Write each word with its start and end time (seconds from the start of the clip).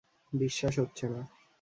বিশ্বাস 0.33 0.73
হচ্ছে 0.79 1.05
না। 1.09 1.21